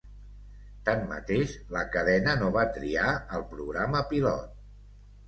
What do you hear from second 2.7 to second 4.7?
triar el programa pilot.